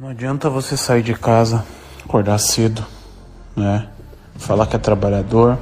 Não 0.00 0.10
adianta 0.10 0.48
você 0.48 0.76
sair 0.76 1.02
de 1.02 1.12
casa, 1.12 1.66
acordar 2.04 2.38
cedo, 2.38 2.86
né? 3.56 3.88
Falar 4.36 4.68
que 4.68 4.76
é 4.76 4.78
trabalhador, 4.78 5.58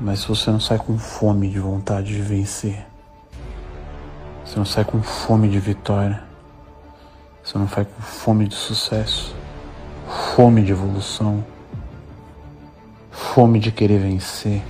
mas 0.00 0.20
se 0.20 0.28
você 0.28 0.50
não 0.50 0.58
sai 0.58 0.78
com 0.78 0.96
fome 0.96 1.50
de 1.50 1.58
vontade 1.58 2.06
de 2.06 2.22
vencer, 2.22 2.86
você 4.42 4.56
não 4.56 4.64
sai 4.64 4.86
com 4.86 5.02
fome 5.02 5.46
de 5.50 5.58
vitória, 5.58 6.24
você 7.44 7.58
não 7.58 7.68
sai 7.68 7.84
com 7.84 8.00
fome 8.00 8.48
de 8.48 8.54
sucesso, 8.54 9.36
fome 10.34 10.62
de 10.62 10.72
evolução, 10.72 11.44
fome 13.10 13.60
de 13.60 13.70
querer 13.70 13.98
vencer, 13.98 14.62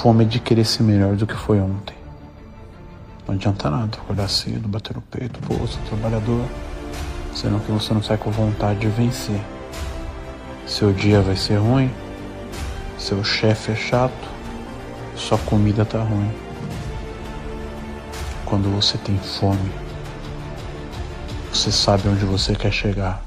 fome 0.00 0.24
de 0.24 0.40
querer 0.40 0.64
ser 0.64 0.82
melhor 0.82 1.14
do 1.14 1.26
que 1.26 1.36
foi 1.36 1.60
ontem. 1.60 1.94
Não 3.28 3.34
adianta 3.34 3.68
nada 3.68 3.98
acordar 3.98 4.30
cedo, 4.30 4.66
bater 4.66 4.96
no 4.96 5.02
peito, 5.02 5.38
pô, 5.40 5.54
sou 5.66 5.82
trabalhador 5.90 6.46
sendo 7.34 7.60
que 7.60 7.72
você 7.72 7.94
não 7.94 8.02
sai 8.02 8.16
com 8.16 8.30
vontade 8.30 8.80
de 8.80 8.88
vencer. 8.88 9.40
Seu 10.66 10.92
dia 10.92 11.20
vai 11.20 11.36
ser 11.36 11.56
ruim, 11.56 11.92
seu 12.98 13.22
chefe 13.24 13.72
é 13.72 13.74
chato, 13.74 14.28
sua 15.16 15.38
comida 15.38 15.84
tá 15.84 16.02
ruim. 16.02 16.30
Quando 18.44 18.70
você 18.74 18.98
tem 18.98 19.16
fome, 19.18 19.72
você 21.52 21.70
sabe 21.72 22.08
onde 22.08 22.24
você 22.24 22.54
quer 22.54 22.72
chegar. 22.72 23.22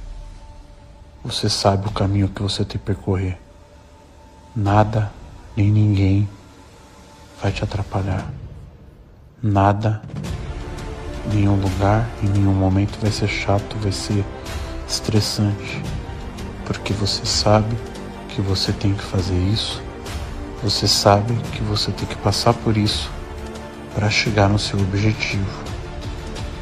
Você 1.23 1.49
sabe 1.49 1.87
o 1.87 1.91
caminho 1.91 2.27
que 2.29 2.41
você 2.41 2.63
tem 2.63 2.77
que 2.77 2.85
percorrer. 2.85 3.37
Nada 4.55 5.11
nem 5.55 5.71
ninguém 5.71 6.29
vai 7.41 7.51
te 7.51 7.63
atrapalhar. 7.63 8.31
Nada 9.41 10.01
nenhum 11.33 11.55
lugar, 11.55 12.09
em 12.23 12.27
nenhum 12.27 12.53
momento 12.53 12.99
vai 13.01 13.11
ser 13.11 13.27
chato, 13.27 13.77
vai 13.79 13.91
ser 13.91 14.23
estressante, 14.87 15.81
porque 16.65 16.93
você 16.93 17.25
sabe 17.25 17.75
que 18.29 18.41
você 18.41 18.71
tem 18.71 18.93
que 18.93 19.03
fazer 19.03 19.37
isso, 19.37 19.81
você 20.63 20.87
sabe 20.87 21.33
que 21.51 21.61
você 21.63 21.91
tem 21.91 22.07
que 22.07 22.15
passar 22.17 22.53
por 22.53 22.77
isso 22.77 23.09
para 23.93 24.09
chegar 24.09 24.49
no 24.49 24.59
seu 24.59 24.79
objetivo. 24.79 25.63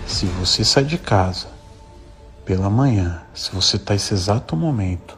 Se 0.06 0.26
você 0.26 0.64
sai 0.64 0.84
de 0.84 0.98
casa 0.98 1.48
pela 2.46 2.70
manhã, 2.70 3.22
se 3.34 3.52
você 3.52 3.78
está 3.78 3.94
nesse 3.94 4.14
exato 4.14 4.56
momento, 4.56 5.18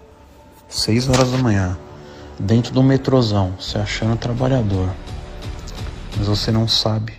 6 0.70 1.10
horas 1.10 1.32
da 1.32 1.38
manhã, 1.38 1.78
dentro 2.40 2.74
do 2.74 2.84
metrozão, 2.84 3.54
se 3.60 3.78
achando 3.78 4.16
trabalhador, 4.18 4.90
mas 6.18 6.28
você 6.28 6.52
não 6.52 6.68
sabe 6.68 7.14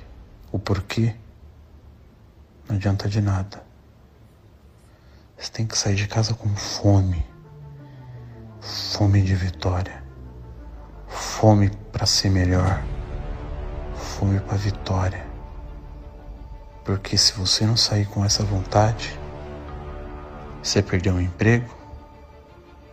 o 0.50 0.58
porquê, 0.58 1.14
não 2.68 2.76
adianta 2.76 3.08
de 3.08 3.20
nada. 3.20 3.64
Você 5.36 5.50
tem 5.52 5.66
que 5.66 5.78
sair 5.78 5.94
de 5.94 6.08
casa 6.08 6.34
com 6.34 6.48
fome. 6.56 7.24
Fome 8.60 9.22
de 9.22 9.34
vitória. 9.34 10.02
Fome 11.06 11.70
para 11.92 12.06
ser 12.06 12.30
melhor. 12.30 12.82
Fome 13.94 14.40
para 14.40 14.56
vitória. 14.56 15.24
Porque 16.84 17.16
se 17.16 17.34
você 17.34 17.64
não 17.64 17.76
sair 17.76 18.06
com 18.06 18.24
essa 18.24 18.42
vontade, 18.42 19.18
você 20.62 20.82
perdeu 20.82 21.14
um 21.14 21.20
emprego 21.20 21.72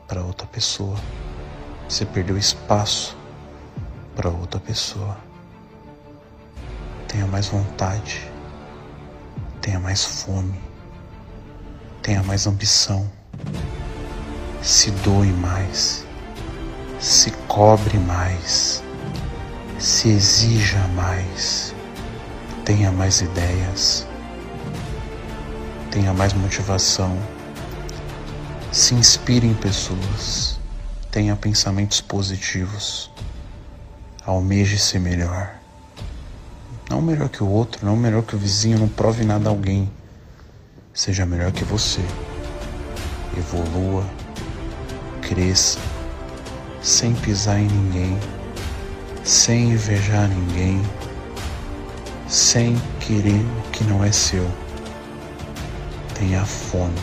para 0.07 0.23
outra 0.23 0.45
pessoa. 0.45 0.97
Você 1.89 2.05
perdeu 2.05 2.37
espaço 2.37 3.17
para 4.15 4.29
outra 4.29 4.59
pessoa. 4.59 5.17
Tenha 7.07 7.25
mais 7.25 7.47
vontade 7.47 8.32
tenha 9.63 9.79
mais 9.79 10.03
fome, 10.03 10.59
tenha 12.01 12.21
mais 12.21 12.45
ambição, 12.45 13.09
se 14.61 14.91
doe 14.91 15.31
mais, 15.31 16.05
se 16.99 17.31
cobre 17.47 17.97
mais, 17.97 18.83
se 19.79 20.09
exija 20.09 20.85
mais, 20.89 21.73
tenha 22.65 22.91
mais 22.91 23.21
ideias, 23.21 24.05
tenha 25.89 26.13
mais 26.13 26.33
motivação, 26.33 27.17
se 28.69 28.93
inspire 28.95 29.47
em 29.47 29.53
pessoas, 29.53 30.59
tenha 31.09 31.37
pensamentos 31.37 32.01
positivos, 32.01 33.09
almeje 34.25 34.77
ser 34.77 34.99
melhor. 34.99 35.62
Não 36.89 37.01
melhor 37.01 37.29
que 37.29 37.43
o 37.43 37.47
outro, 37.47 37.85
não 37.85 37.95
melhor 37.95 38.23
que 38.23 38.35
o 38.35 38.39
vizinho, 38.39 38.77
não 38.77 38.87
prove 38.87 39.23
nada 39.23 39.49
a 39.49 39.51
alguém. 39.51 39.91
Seja 40.93 41.25
melhor 41.25 41.51
que 41.51 41.63
você. 41.63 42.01
Evolua, 43.37 44.05
cresça, 45.21 45.79
sem 46.81 47.15
pisar 47.15 47.59
em 47.59 47.67
ninguém, 47.67 48.19
sem 49.23 49.71
invejar 49.71 50.27
ninguém, 50.27 50.81
sem 52.27 52.75
querer 52.99 53.41
o 53.41 53.71
que 53.71 53.83
não 53.85 54.03
é 54.03 54.11
seu. 54.11 54.47
Tenha 56.13 56.45
fome. 56.45 56.99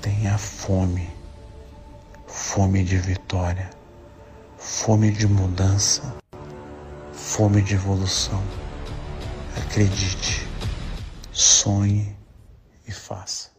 Tenha 0.00 0.36
fome. 0.38 1.08
Fome 2.26 2.82
de 2.82 2.96
vitória. 2.96 3.70
Fome 4.56 5.12
de 5.12 5.26
mudança 5.28 6.18
fome 7.38 7.62
de 7.62 7.76
evolução. 7.76 8.42
Acredite, 9.56 10.44
sonhe 11.30 12.16
e 12.84 12.90
faça. 12.90 13.57